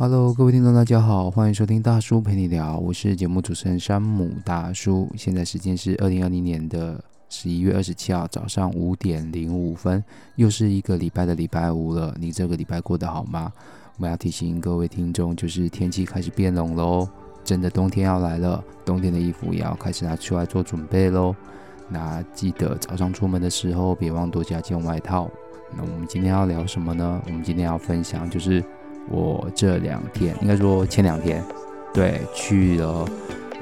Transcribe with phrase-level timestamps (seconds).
[0.00, 5.10] Hello，各位听众，大家好，欢迎收听大叔陪你聊，我是节目主持人山姆大叔。
[5.16, 10.04] 现在时间是二零二零年的十一月二十七号早上五点零五分，
[10.36, 12.14] 又是一个礼拜的礼拜五了。
[12.16, 13.52] 你这个礼拜过得好吗？
[13.96, 17.08] 我们要提醒各位听众，就是天气开始变冷喽，
[17.42, 21.34] 真的冬天要来了，冬天的衣服也要开始拿出来做准备喽。
[21.88, 25.28] 那记得早上出门的时候，别忘多加件外套。
[25.76, 27.20] 那我们今天要聊什么呢？
[27.26, 28.62] 我们今天要分享就是。
[29.10, 31.42] 我这两天，应该说前两天，
[31.92, 33.08] 对，去了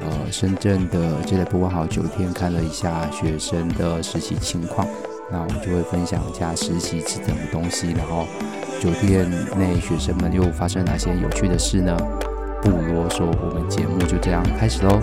[0.01, 4.87] 呃深圳的这类博物好酒店看了一下学生的实习情况，
[5.31, 8.27] 那我们就会分享一下实习是什么东西，然后
[8.81, 11.97] 酒店内学生们又发生哪些有趣的事呢？
[12.63, 15.01] 不啰嗦，我们节目就这样开始喽。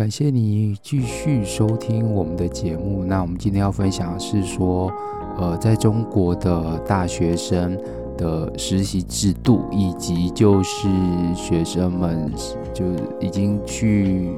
[0.00, 3.04] 感谢你继续收听我们的节目。
[3.04, 4.90] 那我们今天要分享的是说，
[5.36, 7.78] 呃，在中国的大学生
[8.16, 10.88] 的实习制度，以及就是
[11.34, 12.32] 学生们
[12.72, 12.82] 就
[13.20, 14.30] 已经去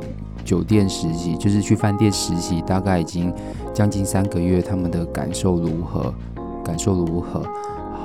[0.45, 3.33] 酒店实习，就是去饭店实习，大概已经
[3.73, 6.13] 将近三个月，他们的感受如何？
[6.65, 7.41] 感受如何？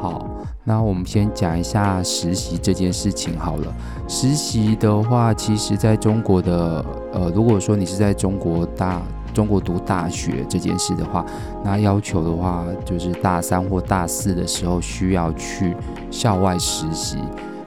[0.02, 0.26] 好。
[0.64, 3.73] 那我们先讲一下实习这件事情好了。
[4.08, 9.02] 实习的话，其实在中国的，呃，如果说你是在中国大
[9.34, 11.25] 中国读大学这件事的话，
[11.63, 15.75] 那要求的话就是大三或大四的时候需要去
[16.12, 17.18] 校外实习。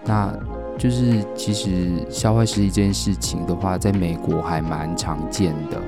[0.04, 0.32] 那
[0.76, 5.80] 就是其实校外实习这件事情的话，在美国还蛮常见的。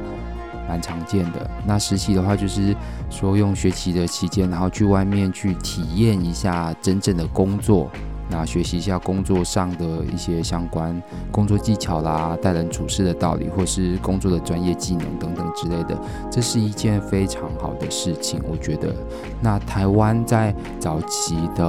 [0.72, 1.50] 蛮常见的。
[1.66, 2.75] 那实习的话，就是
[3.10, 7.91] 说用学习的期间，然后去外面去体验一下真正的工作，
[8.31, 11.00] 那学习一下工作上的一些相关
[11.31, 15.94] 工作技巧啦、待人处事的道理，或是工作的专业技能等等之类的。
[16.31, 18.94] 这是一件非常好的事情，我觉得。
[19.43, 21.65] 那台湾在早期的，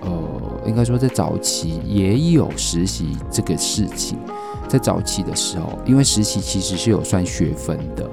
[0.00, 4.18] 呃，应该说在早期也有实习这个事情。
[4.68, 8.08] 在早期的时候，因为实习其实是有算学分的，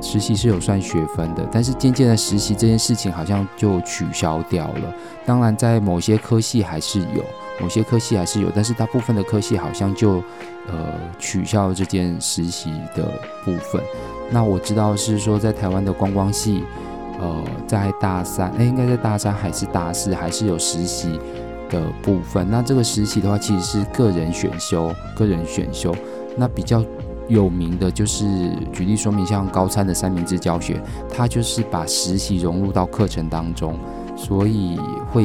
[0.00, 4.94] 实习是有算学分的，但是渐渐的实习这件事情好像就取消掉了。
[5.26, 7.22] 当然，在某些科系还是有，
[7.60, 10.22] 某些科系还是有，但是大部分的科系好像就
[10.68, 13.12] 呃取消了这件实习的
[13.44, 13.80] 部分。
[14.30, 16.64] 那我知道是说，在台湾的观光系，
[17.20, 21.20] 呃，在大三，诶，应该在大三还是大四，还是有实习。
[21.70, 25.94] 的部分，那这个实习的话，其实是个人选修，个人选修。
[26.36, 26.84] 那比较
[27.28, 28.24] 有名的就是
[28.72, 33.78] 举例说明，像高参的三明治教学，它就是把实习融入到课程当中，
[34.16, 34.78] 所以
[35.10, 35.24] 会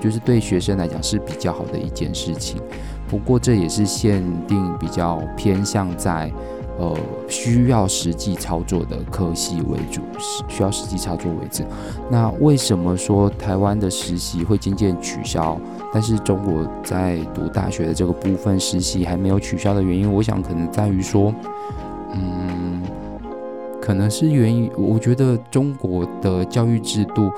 [0.00, 2.60] 就是对学生来讲是比较好的一件事情。
[3.08, 6.30] 不过这也是限定比较偏向在。
[6.78, 6.96] 呃，
[7.28, 10.00] 需要实际操作的科系为主，
[10.46, 11.64] 需要实际操作为主。
[12.08, 15.58] 那为什么说台湾的实习会渐渐取消？
[15.92, 21.34] 但是中国在读大学的这个部分实习还没有取消的原因，我想可能在于说，
[22.12, 22.80] 嗯，
[23.80, 27.28] 可能是源于我觉得中国的教育制度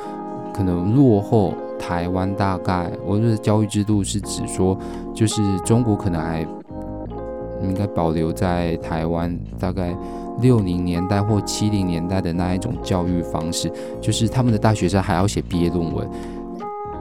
[0.53, 2.35] 可能落后台湾。
[2.35, 4.79] 大概我觉得教育制度是指说，
[5.15, 6.47] 就是中国可能还。
[7.63, 9.95] 应该保留在台湾大概
[10.41, 16.09] 六零年代或七零年代的那一种教育方式，就是他们的大学生还要写毕业论文。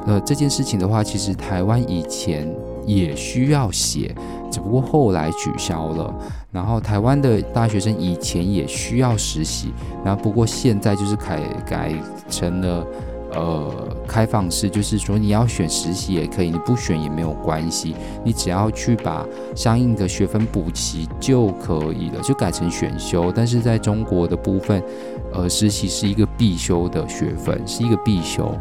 [0.05, 2.49] 呃，这件事情的话，其实台湾以前
[2.85, 4.15] 也需要写，
[4.49, 6.13] 只不过后来取消了。
[6.51, 9.71] 然后台湾的大学生以前也需要实习，
[10.03, 11.93] 然后不过现在就是改改
[12.29, 12.85] 成了。
[13.31, 13.71] 呃，
[14.07, 19.23] 开放式就是说，你要选实习也可以，你不选也没有关系，你只要去把
[19.55, 23.31] 相应的学分补齐就可以了，就改成选修。
[23.35, 24.83] 但是在中国的部分，
[25.31, 28.51] 呃，实习是一个必修的学分，是一个必修。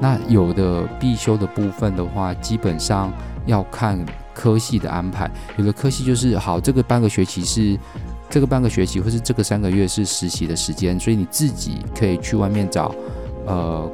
[0.00, 3.12] 那有的必修的部分的话，基本上
[3.46, 5.30] 要看科系的安排。
[5.56, 7.78] 有的科系就是好，这个半个学期是
[8.28, 12.92] 这个半个学期，或是这个三个月是实习的时间，所以你自己可以去外面找，
[13.46, 13.88] 呃。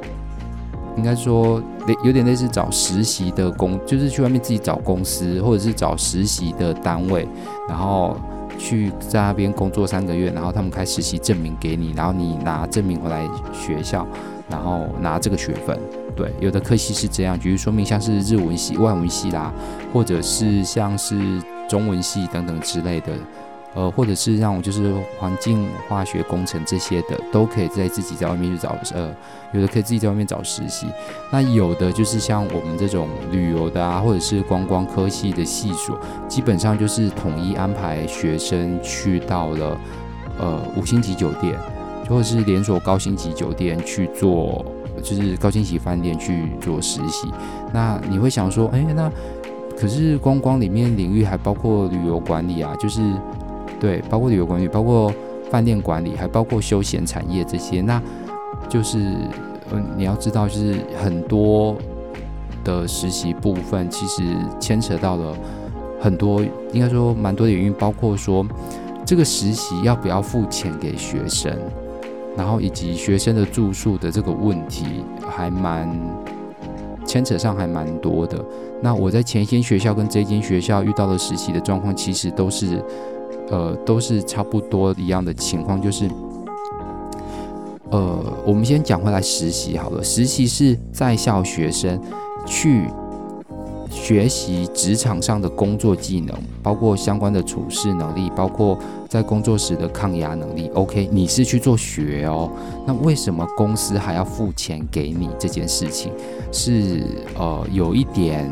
[0.95, 1.61] 应该说
[2.03, 7.27] 有点类似找实习的工，就是去外面自己找公司，或者是找实习的单位，
[7.67, 8.15] 然后
[8.57, 14.07] 去在那边工作三个月，然后他们开实习证明给你，然后你拿证明回来学校，
[14.49, 15.77] 然后拿这个学分。
[16.15, 19.51] 对，有的科系是这样，举例说明像是日文系、外文系啦，
[19.91, 21.17] 或者是像是
[21.67, 23.13] 中文系等等之类的。
[23.75, 29.11] 呃，或者是让我就是环境化学工程这些的，都可以在自己在外面去找，呃，
[29.51, 30.85] 有的可以自己在外面找实习。
[31.31, 39.77] 那有的就是像我们这种旅游的啊，或者是观光科系的系所，基本上就是统一安排学生去到了
[40.39, 41.57] 呃五星级酒店，
[42.07, 44.63] 或者是连锁高星级酒店去做，
[45.01, 47.27] 就是高星级饭店去做实习。
[47.73, 49.11] 那你会想说，哎，那
[49.75, 53.01] 可是观光里面领域还包括旅游管理啊，就是。
[53.83, 55.13] 对，包括旅游管理，包括
[55.51, 58.01] 饭店管理，还包括休闲产业这些，那
[58.69, 58.97] 就是，
[59.73, 61.75] 嗯，你要知道，就是很多
[62.63, 64.23] 的实习部分，其实
[64.57, 65.35] 牵扯到了
[65.99, 66.41] 很多，
[66.71, 68.47] 应该说蛮多的原因，包括说
[69.05, 71.53] 这个实习要不要付钱给学生，
[72.37, 75.89] 然后以及学生的住宿的这个问题，还蛮
[77.05, 78.41] 牵扯上还蛮多的。
[78.81, 82.81] 那我在前一间学校跟这间学校遇到的实习的状况，其实都是。
[83.53, 86.09] 呃，都是差不多一样的情况，就是，
[87.91, 90.03] 呃，我们先讲回来实习好了。
[90.03, 92.01] 实习是在校学生
[92.47, 92.87] 去
[93.91, 98.75] 学习职场上的工作技能，包括相关的处事能力，包括
[99.07, 100.71] 在工作时的抗压能力。
[100.73, 102.49] OK，你是去做学哦，
[102.87, 105.29] 那为什么公司还要付钱给你？
[105.37, 106.11] 这件事情
[106.51, 107.03] 是
[107.37, 108.51] 呃有一点。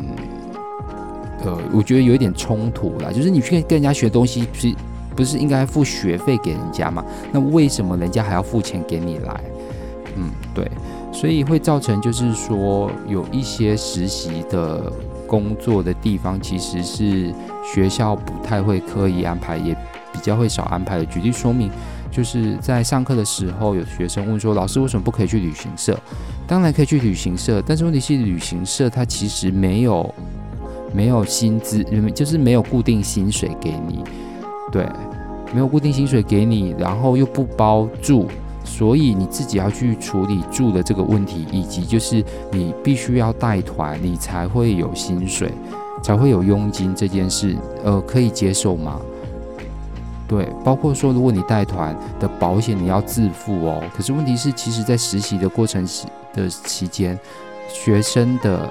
[1.44, 4.72] 呃，我觉得有一点冲突啦，就是你去跟人家学东西，不是
[5.14, 7.04] 不是应该付学费给人家吗？
[7.32, 9.40] 那为什么人家还要付钱给你来？
[10.16, 10.70] 嗯，对，
[11.12, 14.92] 所以会造成就是说有一些实习的
[15.26, 17.32] 工作的地方，其实是
[17.62, 19.74] 学校不太会刻意安排，也
[20.12, 21.04] 比较会少安排的。
[21.06, 21.70] 举例说明，
[22.10, 25.98] 就是在上课的时候，有学生问说：“老师，为什么不可以去旅行社？”
[26.46, 30.14] 当然可以去旅行社，但是问题是旅行社它其实没有。
[30.94, 31.82] 没有薪资，
[32.14, 34.04] 就是没有固定薪水给你，
[34.72, 34.88] 对，
[35.52, 38.26] 没有固定薪水给你，然后又不包住，
[38.64, 45.52] 所以你自己要去处理住的这个问题，以及就是你必须要带团，你才会有薪水，
[46.02, 47.54] 才会有佣金这件事，
[47.84, 48.98] 呃，可以接受吗？
[50.26, 55.86] 对，包括说如果你带团的保险你要自付哦，可是问题是，其实在实习的过程
[56.32, 57.18] 的期间，
[57.68, 58.68] 学生的。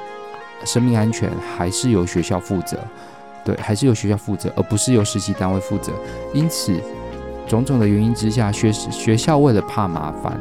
[0.63, 1.27] 生命安全
[1.57, 2.77] 还是由学校负责，
[3.43, 5.91] 对，还是由学校负责，而不是由实习单位负责。
[6.33, 6.73] 因此，
[7.47, 10.39] 种种的原因之下，学学校为了怕麻烦，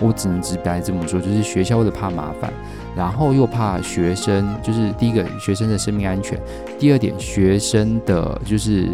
[0.00, 2.52] 我只能直白这么说，就是学校为了怕麻烦，
[2.96, 6.40] 然后又怕学生，就是第一个学生的生命安全，
[6.78, 8.88] 第二点学生的就是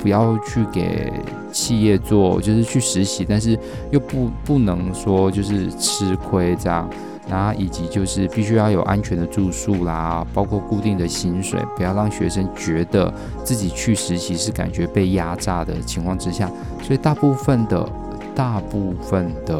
[0.00, 1.12] 不要去给
[1.52, 3.56] 企业做，就是去实习，但是
[3.92, 6.90] 又不不能说就是吃亏这样。
[7.28, 13.12] 然后以及就是必须要有安全的住宿啦，包括固定的薪水，不要让学生觉得
[13.42, 16.50] 自己去实习是感觉被压榨的情况之下，
[16.82, 17.88] 所以大部分的
[18.34, 19.58] 大部分的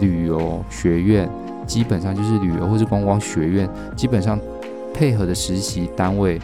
[0.00, 1.26] 旅游学院，
[1.66, 4.38] 基本上就是旅游或是观光学院，基本上
[4.92, 6.38] 配合的实习单位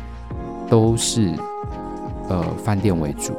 [0.71, 1.31] 都是
[2.31, 3.35] 呃饭店为主，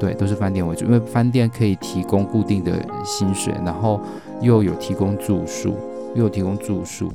[0.00, 2.72] 对，都是饭店为主，因为饭店可以提供固定的
[3.04, 4.00] 薪水，然后
[4.40, 5.76] 又有提供住宿。
[6.14, 7.10] 又有提供住宿，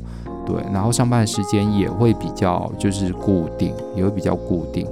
[0.45, 4.87] 对，然后上班的时间也会比较就是固定，也会比较固定，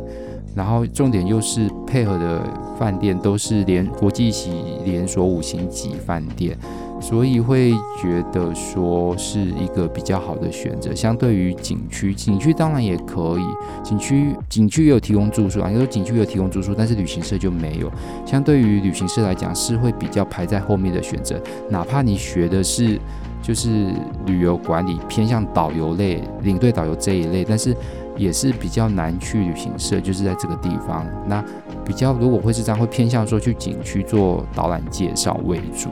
[0.56, 2.42] 然后重点又是配合的
[2.78, 4.52] 饭店都是连国际级
[4.84, 6.58] 连锁五星级饭店，
[7.02, 7.72] 所以会
[8.02, 10.94] 觉得说是一个比较好的选择。
[10.94, 13.46] 相对于景区，景区当然也可以，
[13.84, 17.92] 景区景区也有提供住宿啊，你说景区有提供住宿，但是旅行社就没有。
[18.26, 23.00] 相对于旅行社来讲，是会比较排在后面的选择，哪怕你学的是。
[23.46, 23.94] 就是
[24.26, 27.78] 旅游管理偏向导游类、领队导游这一类，但是
[28.18, 31.06] 也是比较难去旅行社，就是在这个地方。
[31.28, 31.46] 那
[31.86, 35.90] 比较如果会是这样，会偏向说去景区做导览介绍为主。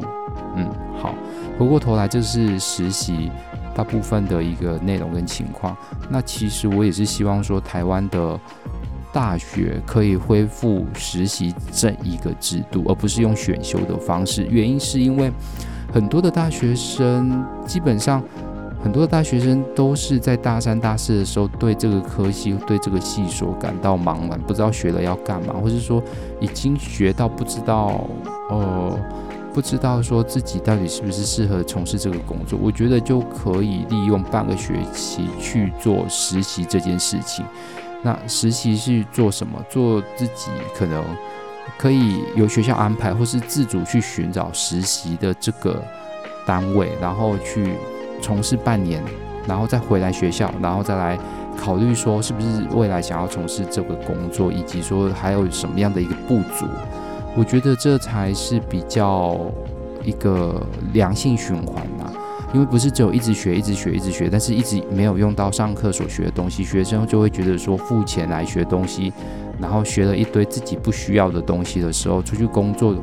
[0.56, 0.68] 嗯，
[1.00, 1.14] 好，
[1.60, 3.30] 回过头来，就是实习
[3.76, 5.78] 大部分的一个内容跟情况。
[6.10, 8.40] 那其实我也是希望说，台湾的
[9.14, 14.48] 大学可以恢复实习这一个制度，而不是用选修的方式。
[14.50, 15.32] 原因是因为。
[15.94, 18.22] 很多的大学生，基本上
[18.84, 26.02] 很多的大学生都是在大三、大四的时候，对这个科系、对这个系所感到茫然，不知道学了要干嘛，或是说
[26.40, 28.04] 已经学到不知道，
[28.50, 29.00] 呃，
[29.54, 37.46] 不知道说自己到底是不是适合从事这个工作，我觉得就可以利用半个学期去做实习这件事情。
[38.02, 39.64] 那实习是做什么？
[39.70, 41.02] 做自己可能
[41.78, 45.84] 可以由学校安排，或是自主去寻找实习的这个
[46.46, 47.74] 单位，然后去
[48.22, 49.04] 从事半年，
[49.48, 51.18] 然后再回来学校，然后再来
[51.58, 56.66] 考虑说是不是未来想要从事这个工作，以及说还有什么样的一个不足。
[57.36, 59.40] 我觉得这才是比较
[60.04, 60.62] 一个
[60.94, 62.12] 良性循环嘛，
[62.54, 69.12] 因为不是只有一直学、一直学、一直学，但是一直没有用到上课所学的东西，学生就会觉得说付钱来学东西，
[69.60, 72.96] 然后学了一堆自己不需要的东西的时候，出去工作，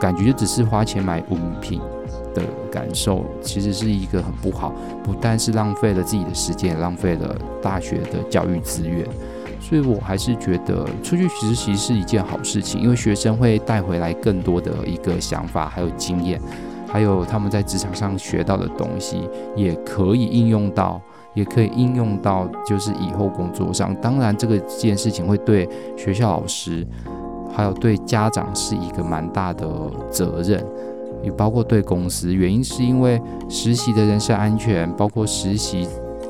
[0.00, 1.80] 感觉就只是花钱买文凭
[2.34, 9.06] 的感受，其实是一个很不好，不但是浪费了自己的时间，也浪费了大学的教育资源。
[9.60, 16.38] 所以我还是觉得出去实习是一件好事情，因为学生会带回来更多的一个想法，还有经验，
[16.86, 21.00] 还有他们在职场上学到的东西，也可以应用到，
[21.34, 23.94] 也可以应用到就是以后工作上。
[24.00, 26.86] 当然，这个件事情会对学校老师，
[27.52, 29.68] 还有对家长是一个蛮大的
[30.10, 30.64] 责任，
[31.22, 32.32] 也包括对公司。
[32.32, 35.86] 原因是因为实习的人身安全，包括实习。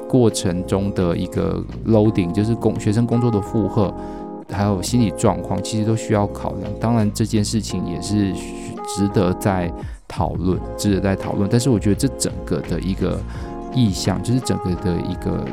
[0.07, 3.93] 过程中的一个 loading，就是工学生工作的负荷，
[4.49, 6.73] 还有心理状况，其实都需要考量。
[6.79, 8.33] 当然，这件事情也是
[8.87, 9.73] 值得在
[10.07, 11.49] 讨论，值得在讨论。
[11.51, 13.19] 但是，我觉得这整个的一个
[13.75, 15.45] 意向，就是整个的一个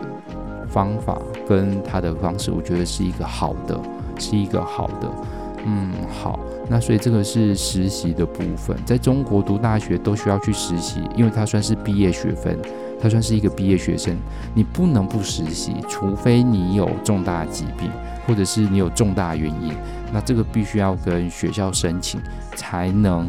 [0.69, 3.79] 方法跟他的方式，我觉得是一个好的，
[4.19, 5.11] 是一个好的。
[5.65, 6.39] 嗯，好。
[6.69, 12.57] 那所以这个是实习的部分，在中国读大学都需要去实习，因为它算是毕业学分。
[13.03, 14.15] 它算是一个毕业学生，
[14.53, 17.89] 你不能不实习，除非你有重大疾病，
[18.27, 19.73] 或者是你有重大原因，
[20.13, 22.21] 那这个必须要跟学校申请，
[22.55, 23.27] 才能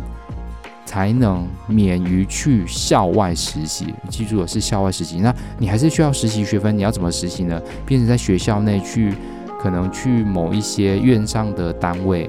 [0.85, 3.95] 才能免于去校外实习。
[4.09, 5.19] 记住了，是校外实习。
[5.21, 7.61] 那你还是需要实习学分，你要怎么实习呢？
[7.87, 9.15] 变成在学校内去，
[9.61, 12.29] 可能去某一些院上的单位，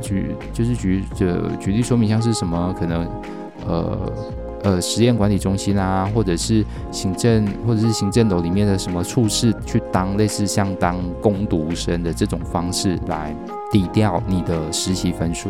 [0.00, 1.26] 去就是举就
[1.56, 3.08] 举例说明，像是什么可能
[3.66, 4.12] 呃。
[4.64, 13.32] 呃，实验管理中心啊，或者是行政，或者是行政楼里面的什么处室，去当类似像当工读生的这种方式来
[13.70, 15.48] 抵掉你的实习分数，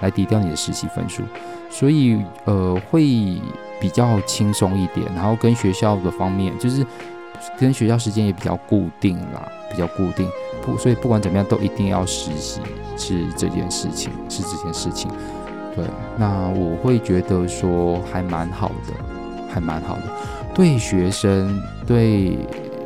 [0.00, 1.22] 来抵掉你的实习分数，
[1.70, 3.02] 所以呃会
[3.80, 6.84] 比较轻松一点，然后跟学校的方面就是
[7.58, 10.28] 跟学校时间也比较固定啦，比较固定，
[10.62, 12.60] 不，所以不管怎么样都一定要实习，
[12.96, 15.10] 是这件事情，是这件事情。
[15.76, 15.84] 对，
[16.16, 18.94] 那我会觉得说还蛮好的，
[19.48, 20.02] 还蛮好的，
[20.52, 22.36] 对学生、对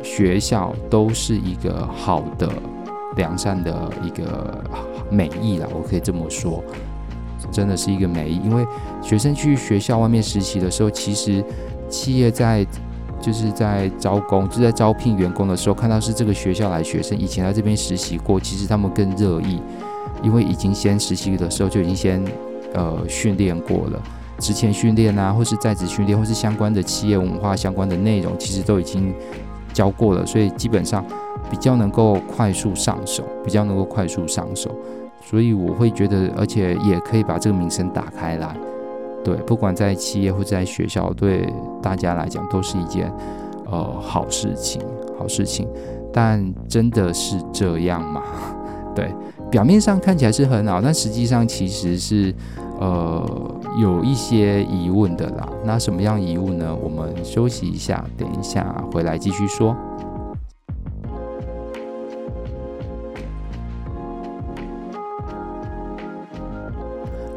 [0.03, 2.47] 学校都是一个好的、
[3.15, 4.63] 良善的一个
[5.09, 5.67] 美意啦。
[5.73, 6.63] 我可以这么说，
[7.51, 8.29] 真的是一个美。
[8.29, 8.65] 因为
[9.01, 11.43] 学生去学校外面实习的时候，其实
[11.89, 12.65] 企业在
[13.21, 19.61] 就是在招工，就在招聘员工的时候，看到是这个学校来学生，以前在这边实习过，其实他们更乐意，
[20.21, 22.23] 因为已经先实习的时候就已经先。
[22.75, 24.01] 呃，训练过了，
[24.39, 29.13] 职前训练啊，或是在职训练，或是相关的企业文化相关的内容，其实都已经
[29.71, 31.05] 教过了，所以基本上
[31.51, 34.75] 比较能够快速上手，比较能够快速上手，
[35.29, 38.55] 所以我会觉得，而且也可以把这个名声打开来，
[39.23, 41.51] 对，不管在企业或者在学校，对
[41.81, 43.11] 大家来讲都是一件
[43.69, 44.81] 呃好事情，
[45.17, 45.67] 好事情，
[46.11, 48.21] 但真的是这样吗？
[48.95, 49.11] 对，
[49.49, 52.33] 表面上看起来是很好，但实际上其实是。
[52.79, 55.47] 呃，有一些疑问的啦。
[55.63, 56.75] 那什么样疑问呢？
[56.83, 59.73] 我们休息一下，等一下回来继续说。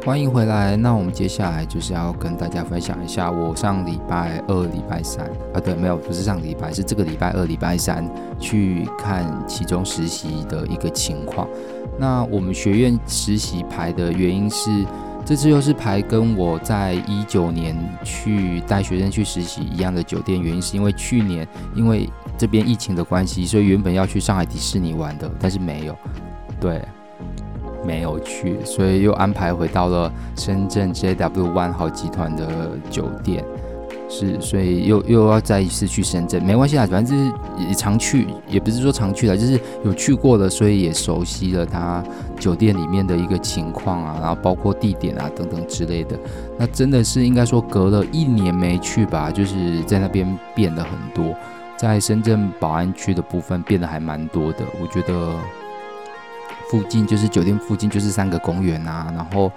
[0.06, 0.76] 欢迎回来。
[0.76, 8.08] 那我们接下来就是要跟大家分享一下，我上礼拜二、礼拜三啊，对，没有，不是上礼拜，是这个礼拜二、礼拜三
[8.38, 11.48] 去看其中实习的一个情况。
[11.98, 14.86] 那我们学院实习排的原因是。
[15.24, 21.44] 这次又是排跟我在一九年去带学生去实习一样的酒店，原因是因为去年
[21.74, 22.08] 因为
[22.38, 25.96] 这边疫情的关系，所以原本要去上海迪士尼玩的，但是没有，
[26.60, 26.80] 对，
[27.86, 33.44] 没有去，所以又安排回到了深圳 JW 万豪集团的酒店。
[34.08, 42.04] 是，所以又又要再一次去深圳，没关系啦，反正就是也常去，也不是说常去了，就是有去过的，所以也熟悉了他
[42.38, 46.16] 酒店里面的一个情况啊，然后包括地点啊等等之类的。
[46.56, 51.34] 那真的是应该说隔了一年没去吧，就是在那边变得很多，
[51.76, 54.58] 在深圳宝安区的部分变得还蛮多的。
[54.80, 55.32] 我觉得
[56.70, 59.50] 附近就是酒店附近就是三个公园啊，然后。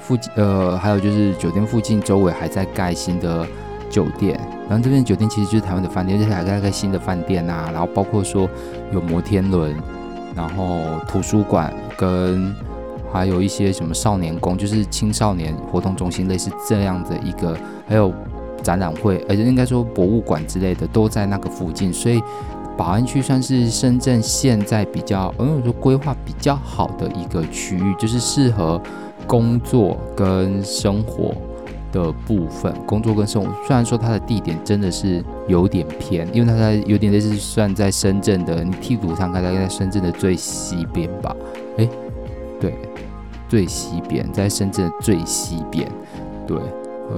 [0.00, 3.46] 附近呃，还有就是酒店附近周围还在盖新的
[3.88, 4.36] 酒店，
[4.68, 8.50] 然后这边酒店其实就是台湾的饭店，而且还在盖新的饭店啊，然后包括说
[8.92, 9.72] 有摩天轮，
[10.34, 12.52] 然后图书馆跟
[13.12, 17.56] 还有一些什么少年宫，就是青少年活动中心，类似这样的一个，
[17.86, 18.12] 还有
[18.64, 22.20] 展览会，而且应该说博物馆之类的都在那个附近，所以
[22.76, 28.80] 宝安区算是深圳现在比较，嗯，说规划比较好的一个区域，就是适合
[29.26, 31.34] 工作跟生活
[31.92, 32.72] 的部分。
[32.86, 41.34] 工作跟生活，虽然说它的地点真的是有点偏，因为它在有点类似算在深圳的，你地图上看大概在深圳的最西边吧？
[41.76, 41.88] 诶，
[42.60, 42.74] 对。
[43.46, 45.88] 最西边，在深圳的最西边，
[46.44, 46.56] 对，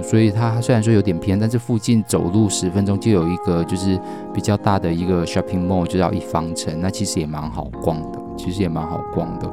[0.02, 3.98] 所以它虽然说有点偏，但是附近走路十分钟就有一个就是
[4.32, 9.50] 比较大的一个 shopping mall，就叫一方城，那其实也蛮好逛的，其实也蛮好逛的，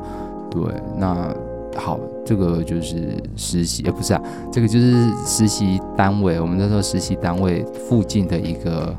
[0.49, 0.61] 对，
[0.97, 1.35] 那
[1.75, 4.21] 好，这个就是实习，呃，不是啊，
[4.51, 8.95] 这个就是实习单位，我们那时候实习单位附近的一个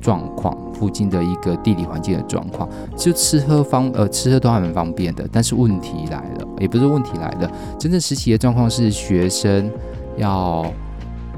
[0.00, 0.56] 状况。
[0.78, 7.50] 附近的一个地理环境的状况，就吃喝方呃吃喝都还蛮方便的，但是问题来了，也不是问题来了，
[7.80, 9.68] 真正实习的状况是学生
[10.16, 10.64] 要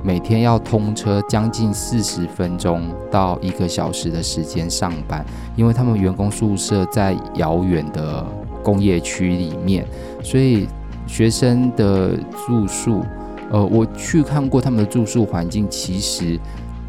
[0.02, 5.24] 每天要通车将近四十分钟到一个小时的时间上班，
[5.56, 8.24] 因为他们员工宿舍在遥远的
[8.62, 9.86] 工业区里面，
[10.22, 10.66] 所以
[11.06, 12.16] 学生的
[12.46, 13.04] 住宿，
[13.50, 16.38] 呃，我去看过他们的住宿环境，其实。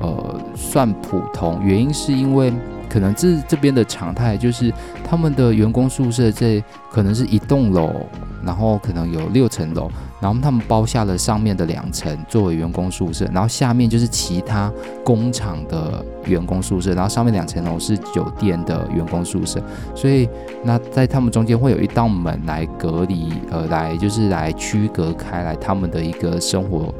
[0.04, 2.52] 呃，算普通，原因是因为
[2.92, 4.70] 可能这这边的常态就是
[5.02, 8.06] 他们的员工宿舍这可能是一栋楼，
[8.44, 14.70] 然后可能有六层楼，然后他们包下了上面的两层作为员工宿舍，然后下面就是其他
[15.06, 19.64] 工厂的员工宿舍，然后上面两层楼是酒店的员工宿舍，
[19.96, 20.28] 所以
[20.66, 26.94] 那在他们中间会有一道门来隔离，呃，来就是来区隔开来他们的一个生活，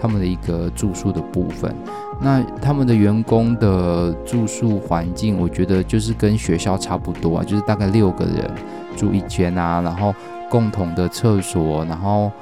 [0.00, 1.74] 他们的一个住宿的部分。
[2.18, 8.50] 那他们的员工的住宿环境，我觉得就是跟学校差不多啊，就是大概六个人
[8.96, 10.14] 住一间啊，然后
[10.48, 12.32] 共同的厕所，然后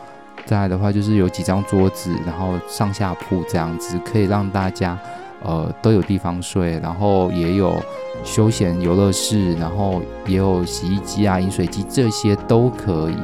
[0.46, 4.96] 再来的话就是有几张桌子，然后上下铺这样子，可以让大家
[5.42, 7.74] 呃都有地方睡，然后也有
[8.22, 13.16] 休闲游乐室，然后也有洗衣机啊、饮水机这些都可以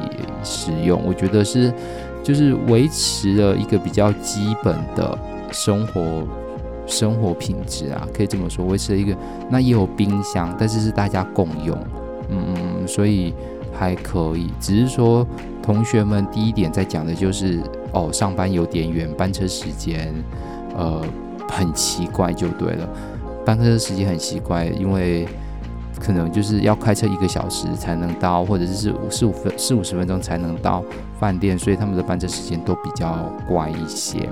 [0.43, 1.01] 使用。
[1.05, 1.73] 我觉得是
[2.23, 5.17] 就是维持了一个比较基本的
[5.51, 6.27] 生活。
[6.87, 9.15] 生活品质啊，可以这么说，维持了一个，
[9.49, 11.77] 那也有冰箱，但是是大家共用，
[12.29, 13.33] 嗯嗯，所以
[13.71, 14.49] 还可以。
[14.59, 15.25] 只是说，
[15.63, 17.61] 同学们第一点在讲的就是，
[17.93, 20.13] 哦，上班有点远，班车时间，
[20.75, 21.01] 呃，
[21.47, 22.89] 很奇怪就对了，
[23.45, 25.25] 班车时间很奇怪，因为
[25.99, 28.73] 可能就是要开车一个小时才能到，或者是
[29.09, 30.83] 四五分四五十分钟才能到
[31.19, 34.29] 饭店，所以他们的班车时间都比较怪一些。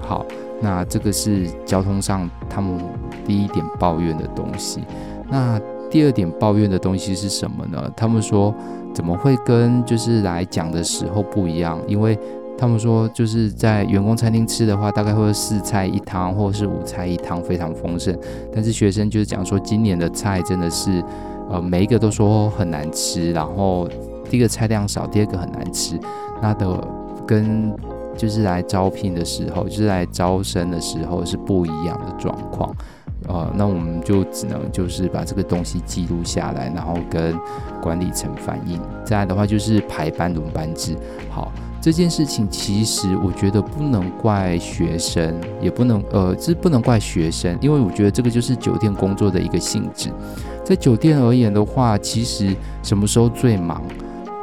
[0.00, 0.24] 好。
[0.58, 2.80] 那这个是交通上他们
[3.26, 4.82] 第一点抱怨的东西。
[5.28, 7.92] 那第二点抱怨的东西是什么呢？
[7.94, 8.54] 他们说
[8.94, 11.78] 怎么会跟就是来讲的时候不一样？
[11.86, 12.18] 因为
[12.58, 18.16] 他们说就是在员工餐厅吃的话，大概会四菜一汤或者是五菜一汤，非常丰盛。
[18.54, 21.02] 但是学生就是讲说今年的菜真的是
[21.50, 23.88] 呃每一个都说很难吃，然后
[24.30, 25.98] 第一个菜量少，第二个很难吃。
[26.40, 26.88] 那的
[27.26, 27.74] 跟
[28.16, 32.74] 就是来招聘的时候，就是来招生的时候是不一样的状况，
[33.28, 37.38] 呃，那我们就只能就是把这个东西记录下来，然后跟
[37.82, 38.80] 管理层反映。
[39.04, 40.96] 再来的话就是排班轮班制。
[41.30, 41.52] 好，
[41.86, 50.10] 这件事情其实我觉得不能怪学生，也不能呃，这不能怪学生，因为我觉得这个就是酒店工作的一个性质。
[50.64, 53.80] 在酒店而言的话，其实什么时候最忙？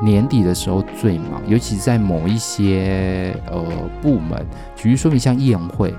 [0.02, 3.62] 年底的时候最忙，尤其在某一些呃
[4.02, 4.42] 部门，
[4.74, 5.94] 举例说明像宴会，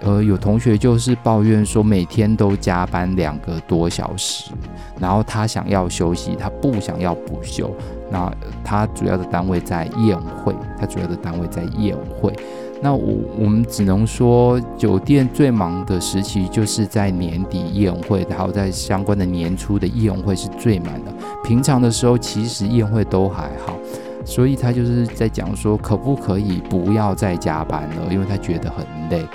[0.00, 4.52] 呃，有同学就是抱怨说每天都加班两个多小时，
[5.00, 7.70] 然后他想要休息，他不想要补休，
[8.10, 8.32] 那
[8.62, 12.32] 他主要的单位在宴会，他主要的单位在宴会。
[12.80, 21.12] 那我我们只能说，酒店最忙的时期就是在年底宴会，然后在相关的年初的宴会是最满的。
[21.42, 23.76] 平常的时候其实宴会都还好，
[24.24, 28.12] 所以他就是在讲说，可不可以不要再加班了？
[28.12, 29.26] 因为他觉得很累，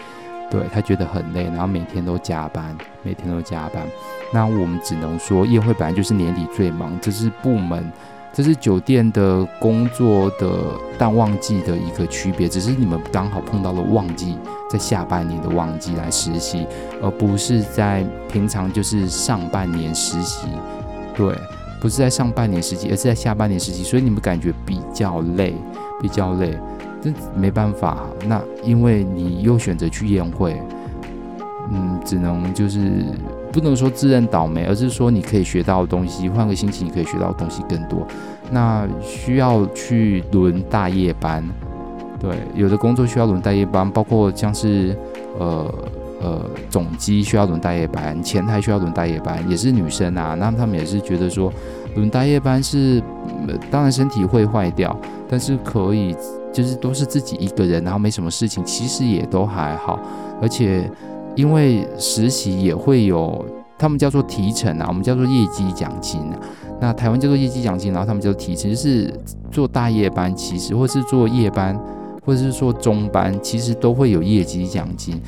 [0.54, 3.82] 对，他觉得很累，然后每天都加班，每天都加班。
[4.32, 7.92] 那我们只能说，宴会本来就是年底最忙，这是部门。
[8.32, 10.52] 这是酒店的工作的
[10.98, 14.38] 淡旺季的一个区别，只是你们刚好碰到了旺季，
[14.70, 16.68] 在下半年的旺季来实习，
[17.02, 20.48] 而不是在平常就是上半年实习，
[21.16, 21.36] 对，
[21.80, 25.56] 不是在上半年实习，而是在下半年实习，所以你们感觉比较累，
[26.00, 26.56] 比较累。
[27.04, 28.06] 这没办法。
[28.28, 30.56] 那因为你又选择去宴会，
[31.72, 33.04] 嗯，只能就是
[33.52, 38.08] 不能说自认倒霉，而是说你可以学到的东西，换个心情，你可以学到的东西更多。
[38.52, 41.44] 那需要去轮大夜班，
[42.20, 44.96] 对，有的工作需要轮大夜班，包括像是
[45.38, 45.74] 呃。
[46.24, 46.40] 呃，
[46.70, 50.38] 总机需要轮大夜班，前台需要轮大夜班，也是女生啊。
[50.40, 51.52] 那他们也是觉得说，
[51.96, 53.02] 轮大夜班是，
[53.48, 54.96] 呃，当然身体会坏掉，
[55.30, 56.16] 但是可以，
[56.52, 60.00] 就是都是自己一个人，然后没什么事情，其实也都还好。
[60.42, 60.90] 而且
[61.36, 63.46] 因为实习也会有，
[63.78, 66.40] 他们叫做提成啊，我们叫做业绩奖金啊。
[66.80, 69.14] 那台湾叫做业绩奖金，然后他们叫做提成，是
[69.52, 71.80] 做大夜班，其实或是做夜班。
[72.26, 75.22] 或者是说中班，其实都会有业绩奖金，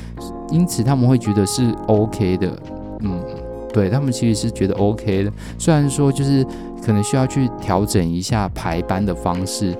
[0.49, 2.49] 因此他们会觉得是 OK 的，
[3.01, 3.19] 嗯，
[3.75, 5.31] 对他们其实是觉得 OK 的。
[5.59, 6.41] 虽然说就是
[6.81, 9.75] 可能需要去调整一下排班的方式，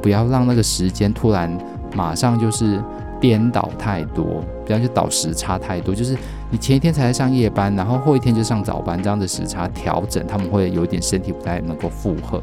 [0.00, 1.50] 不要让那个时间突然
[1.92, 2.80] 马上就是
[3.20, 5.92] 颠倒太多，不要去倒时差太多。
[5.92, 6.16] 就是
[6.50, 12.40] 你前一天才在上夜班，然后后一天就上早班，这样的时差调整，他们会有点身体不太能够负荷，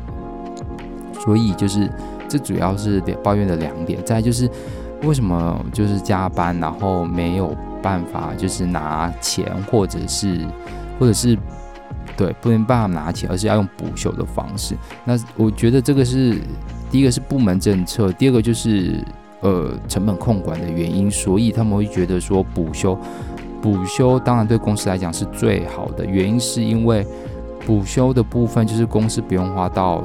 [1.23, 1.89] 所以就是。
[2.29, 4.49] 这主要是抱怨的两点，再就是
[5.03, 10.45] 为什么就是加班，然后没有办法就是拿钱，或者是
[10.99, 11.37] 或者是
[12.15, 14.75] 对，不能办法拿钱，而是要用补休的方式。
[15.05, 16.37] 那我觉得这个是
[16.91, 19.03] 第一个是部门政策，第二个就是
[19.41, 22.97] 呃成本控管的原因，所以他们会觉得说补休
[23.61, 27.05] 补休当然对公司来讲是最好的，原因是因为
[27.65, 30.03] 补休的部分就是公司不用花到。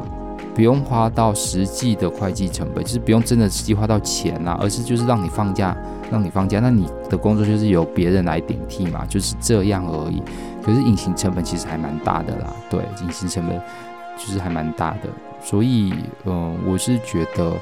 [0.55, 5.75] 不用花到实际的会计成本，就是不用真的实际花到钱啦，而是就是让你放假，
[6.11, 10.23] 让你放假，那你的工作就是由别人来顶替嘛，就是这样而已。
[10.65, 13.61] 可是隐形成本其实还蛮大的啦，对，隐形成本
[14.17, 15.09] 就是还蛮大的，
[15.43, 15.93] 所以
[16.25, 17.53] 嗯，我是觉得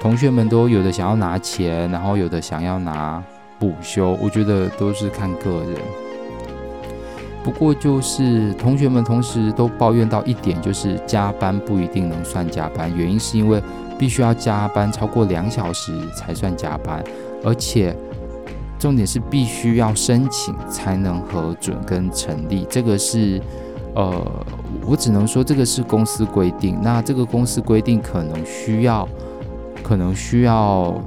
[0.00, 3.22] 同学们都有的想要拿钱，然后有的想要拿
[3.58, 5.76] 补休，我觉得都是看个人。
[7.42, 13.62] 不过就是同学们同时都抱怨到一点，就是加班不一定能算加班，原因是因为
[13.98, 17.02] 必须要加班超过两小时才算加班，
[17.42, 17.96] 而且
[18.80, 22.66] 重点是必须要申请才能核准跟成立。
[22.68, 23.40] 这个是
[23.94, 24.20] 呃，
[24.86, 26.76] 我只能说这个是公司规定。
[26.82, 29.06] 那这个公司规定可能需要，
[29.82, 30.98] 可能需要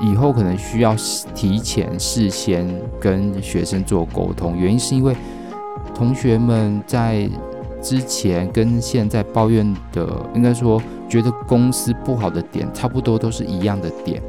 [0.00, 0.96] 以后可能需要
[1.34, 2.66] 提前事先
[2.98, 5.14] 跟学生做沟通，原因是因为。
[5.94, 7.28] 同学们在
[7.80, 14.20] 之前跟现在抱怨的，应该说觉得公司不好的点，差不多都是一样的点，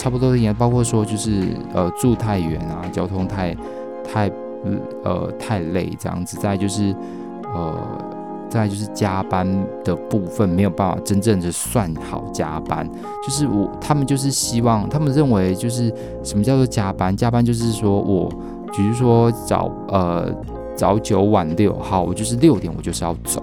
[0.00, 3.54] 差不多的点，包括说就是呃住太远啊，交通太
[4.02, 4.30] 太
[5.04, 6.96] 呃太累这样子，再就是
[7.54, 7.74] 呃
[8.48, 9.46] 再就是加班
[9.84, 12.88] 的部分没有办法真正的算好加班，
[13.22, 17.14] 就是我他们就是希望他们认为就是什么叫做加班？
[17.14, 18.26] 加班就是说我
[18.72, 20.34] 比如说早呃。
[20.76, 23.42] 早九晚六，好，我就是六点，我就是要走，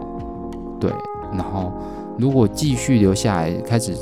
[0.79, 0.89] 对。
[1.33, 1.71] 然后
[2.17, 3.93] 如果继续留下来，开始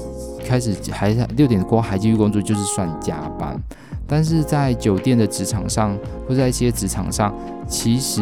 [0.45, 3.60] 开始还六点过还继续工作，就是算加班。
[4.08, 7.34] 但是在酒店的职场上，或在一些职场上，
[7.67, 8.21] 其实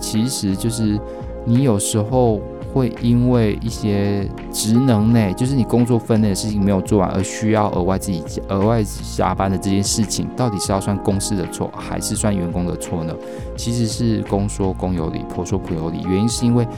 [0.00, 0.98] 其实就是
[1.44, 2.40] 你有时候。
[2.70, 8.84] 会因为一些职能内，就是你工作分内的事情没有做完，而需要额外自己额外
[9.16, 13.14] 加班的这件事情，到底是要算公司的错，还是算员工的错呢？
[13.56, 16.02] 其实是公说公有理，婆说婆有理。
[16.02, 16.68] 原因是因为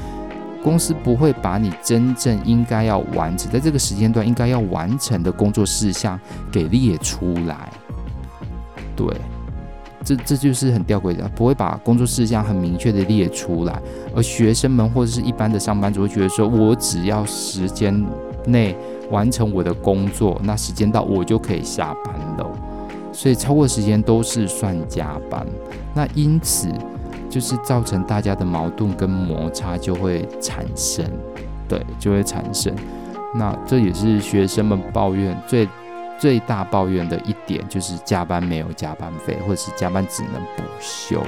[0.63, 6.19] 公司不会把你真正应该要完成，在这个时间段应该要完成的工作事项
[6.51, 7.71] 给列出来，
[8.95, 9.07] 对。
[10.03, 13.79] 这这就是很吊诡的，不会把工作事项很明确的列出来，
[14.17, 18.03] 而学生们或者是一般的上班族会觉得说，我只要时间
[18.47, 18.75] 内
[19.11, 22.51] 完成我的工作，那时间到我就可以下班了，
[23.13, 25.47] 所以超过时间都是算加班，
[25.95, 26.69] 那因此
[27.31, 31.05] 就是造成大家的矛盾跟摩擦就会产生，
[31.67, 32.75] 对，就会产生，
[33.35, 35.67] 那这也是学生们抱怨最。
[36.19, 41.19] 最大抱怨的一点就是加班没有加班费，或者是加班只能补休。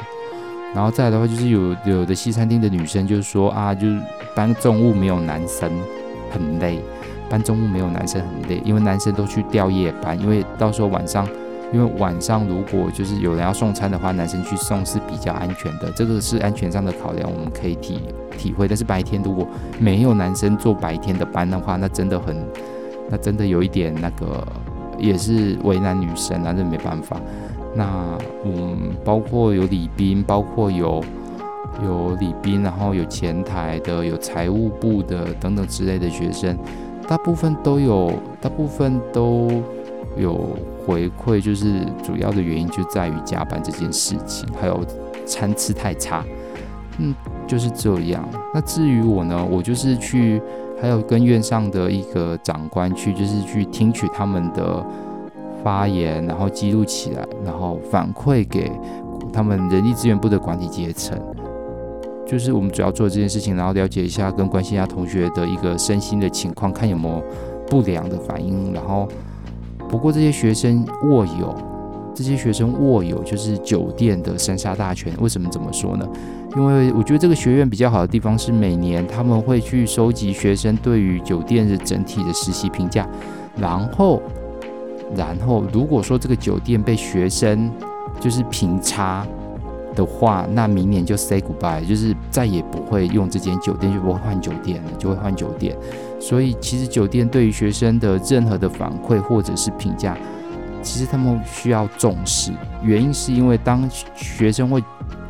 [0.74, 3.98] 然后再来的话，就是有有的西餐厅的女生就说啊，就是
[4.36, 5.72] 搬重物没有男生
[6.30, 6.78] 很累，
[7.30, 11.26] 搬重物没有男生很累，因为男生都去调夜班，因为到时候晚上，
[11.72, 18.00] 因为晚上如果就是有人要送餐的话，男生去送是比较安全的，这个是安全上的考量，我们可以体
[18.36, 18.68] 体会。
[18.68, 19.46] 但是白天如果
[19.78, 22.36] 没有男生做白天的班的话，那真的很，
[23.08, 24.46] 那真的有一点那个。
[24.98, 27.16] 也是为难女生啊，这没办法。
[27.74, 31.02] 那嗯，包括有礼宾，包括有
[31.82, 36.56] 有礼宾，然后有前台的，有财务部的等等之类的学生，
[37.08, 39.50] 大部分都有，大部分都
[40.16, 40.50] 有
[40.84, 44.84] 回馈，就是主要的原因就在于加班这件事情，还有
[45.24, 46.24] 餐吃太差，
[46.98, 47.14] 嗯，
[47.46, 48.28] 就是这样。
[48.52, 50.40] 那至于我呢，我就是去，
[50.80, 54.84] 还有跟院上的一个长官去，就是去听取他们的
[55.62, 58.70] 发言，然后记录起来，然后反馈给
[59.32, 61.18] 他们人力资源部的管理阶层。
[62.24, 67.22] 就是我们主要做这件事情，然后了解一下，跟关心一下同学的一个身心的情况，看有没有
[67.66, 68.72] 不良的反应。
[68.72, 69.06] 然后，
[69.92, 71.54] 不过这些学生握有，
[72.14, 75.12] 这些学生握有就是酒店的三杀大权。
[75.20, 76.08] 为什么这么说呢？
[76.56, 83.06] 因为我觉得这个学院比较好的地方是，每年他们会去收集学生对于酒店的整体的实习评价，
[83.54, 84.22] 然后，
[85.14, 87.70] 然后如果说这个酒店被学生
[88.18, 89.26] 就是评差。
[89.94, 95.76] 的话，那明年就 say goodbye，就是再也不会用这间酒店，就不会换酒店了，就会换酒店。
[96.20, 100.16] 所以，其实酒店对于学生的任何的反馈或者是评价，
[100.82, 102.52] 其实他们需要重视。
[102.82, 104.82] 原因是因为当学生会，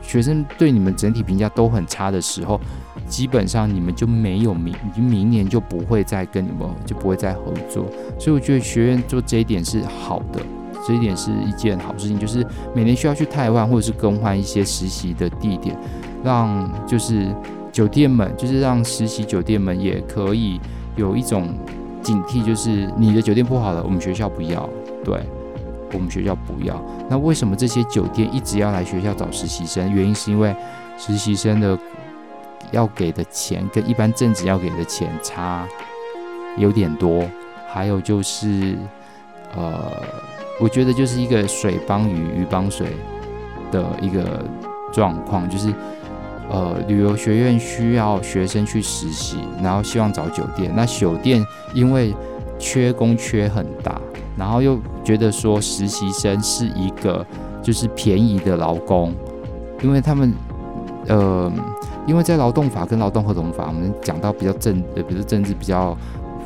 [0.02, 2.60] 学生对你们整体评价都很差的时候，
[3.06, 7.86] 基本上你们就没有明，明年就不会再跟你们就不会再合作。
[8.18, 10.40] 所以，我觉得学院做这一点是好的。
[10.86, 15.76] 这一点是一件好事情，就是每年需要去汰换或者是更换一些实习的地点，
[16.24, 17.32] 让就是
[17.70, 20.60] 酒店们，就是让实习酒店们也可以
[20.96, 21.54] 有一种
[22.02, 24.68] 警惕，就是你的酒店不好了，我们学校不要，
[25.04, 25.22] 对，
[25.92, 26.82] 我们学校不要。
[27.08, 29.92] 那为什么这些酒店一直要来学校找实习生？
[29.92, 30.54] 原因是因为
[30.98, 31.78] 实习生的
[32.72, 35.64] 要给的钱跟一般正职要给的钱差
[36.58, 37.24] 有点多，
[37.68, 38.76] 还有就是
[39.54, 39.92] 呃。
[40.62, 42.86] 我觉得就是一个水帮鱼，鱼帮水
[43.72, 44.22] 的一个
[44.92, 45.74] 状况，就是
[46.48, 50.72] 呃，旅游学院需要学生去实习，然后希望找酒店。
[50.76, 51.44] 那酒店
[51.74, 52.14] 因为
[52.60, 54.00] 缺工缺很大，
[54.36, 57.26] 然后又觉得说实习生是一个
[57.60, 59.12] 就是便宜的劳工，
[59.82, 60.32] 因为他们
[61.08, 61.50] 呃，
[62.06, 65.96] 因为在劳动法跟劳动合同法，我们讲到比较政呃，比如政治比较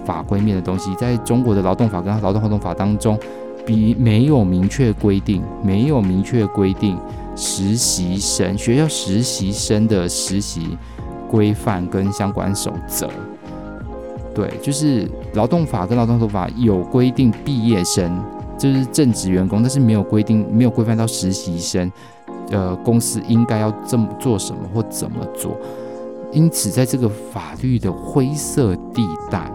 [0.07, 3.19] 法规面的东西，在中国的劳动法跟劳动合同法当中。
[3.67, 6.97] 比没有明确规定，没有明确规定
[7.35, 10.79] 实习生学校实习生的实习
[11.29, 13.11] 规范跟相关守则。
[14.33, 18.23] 对，就是劳动法跟劳动合同法有规定毕业生
[18.57, 21.91] 就是正职员工，但是没有规定，没有规范到实习生，
[22.51, 25.57] 呃，公司应该要这么做什么或怎么做。
[26.33, 29.51] 因此，在这个法律的灰色地带，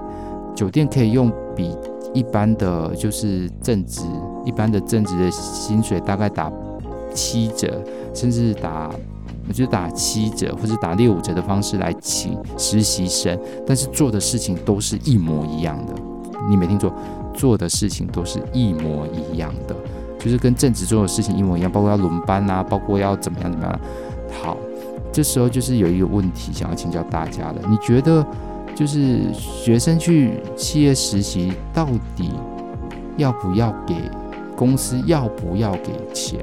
[0.53, 1.75] 酒店可以用比。
[2.13, 4.01] 一般的就是正职，
[4.45, 6.51] 一般的正职的薪水大概打
[7.13, 7.81] 七折，
[8.13, 8.89] 甚至打，
[9.47, 15.93] 我就打七折或者打六五折的方式来请实习生，但是做的事情都是一模一样的。
[16.49, 16.91] 你没听错，
[17.33, 19.75] 做的事情都是一模一样的，
[20.19, 23.79] 就是跟正职做的事情一模一样，包括要轮班啊，包括要怎么样怎么样。
[24.41, 24.57] 好，
[25.11, 28.25] 这时候就是有一个问题想要请教大家了，你觉得？
[28.73, 32.31] 就是学生去企业实习，到底
[33.17, 33.95] 要不要给
[34.55, 34.99] 公司？
[35.05, 36.39] 要不要给钱？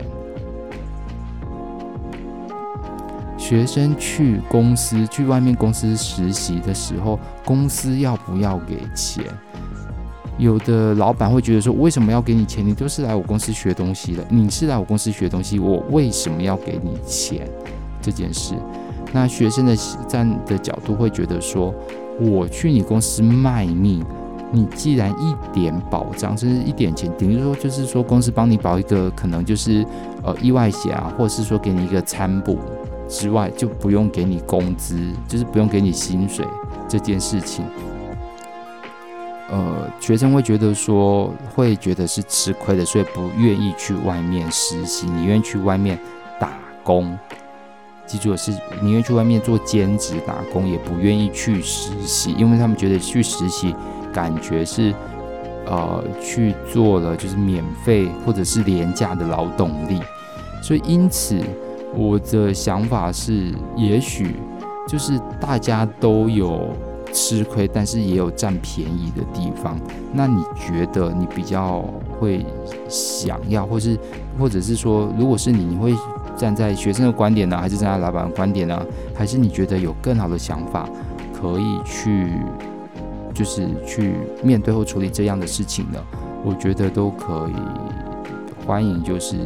[3.36, 9.24] 学生去公司，去外面公司实习的时候，公司要不要给钱？
[10.36, 12.64] 有的老板会觉得说：“为什么要给你钱？
[12.64, 17.48] 你都是来我公司学东西的，你是来我公司学东西，我为什么要给你钱？”
[18.00, 18.54] 这件事，
[19.12, 19.74] 那学生的
[20.06, 21.74] 站的角度会觉得说。
[22.20, 24.04] 我去你公司卖命，
[24.50, 29.86] 你既然一点保障，甚至一点钱，等于说就是说公司帮你保一个可能就是
[30.22, 32.58] 呃意外险啊，或者是说给你一个餐补
[33.08, 36.44] 之外，就不用给你工资，就是不用给你薪水
[36.88, 37.64] 这件事情，
[39.50, 45.98] 呃，学生会觉得说会觉得是吃亏的，所以不愿意去外面实习，你愿意去外面
[46.40, 46.50] 打
[46.82, 47.16] 工。
[48.08, 53.74] 记住的是，宁愿去外面做兼职打工，也不愿意去实习，因为他们觉得去实习
[54.14, 54.94] 感觉是，
[55.66, 60.00] 呃，去做了就是免费或者是廉价的劳动力。
[60.62, 61.38] 所以因此，
[61.94, 64.36] 我的想法是，也许
[64.88, 66.74] 就是大家都有
[67.12, 69.78] 吃亏，但是也有占便宜的地方。
[70.14, 71.84] 那你觉得你比较
[72.18, 72.44] 会
[72.88, 73.98] 想要，或是
[74.38, 75.94] 或者是说，如果是你，你会？
[76.38, 78.80] 站在学生的观点呢，还是站在老板的观点呢？
[79.14, 80.88] 还是你觉得有更好的想法
[81.34, 82.32] 可以去，
[83.34, 85.98] 就是去面对或处理这样的事情呢？
[86.44, 89.36] 我觉得都可以，欢迎就是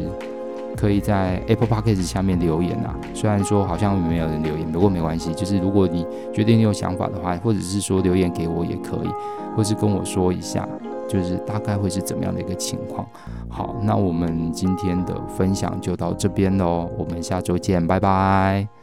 [0.77, 2.95] 可以在 Apple Podcast 下面留言啊。
[3.15, 5.33] 虽然说好像没有人留言，不过没关系。
[5.33, 9.09] 就是如果你觉得你有想法的话，或者是说留言给我也可以，
[9.55, 10.67] 或是跟我说一下，
[11.07, 13.07] 就是大概会是怎么样的一个情况。
[13.49, 18.82] 好，那我们今天的分享就到这边喽，我们下周见，拜拜。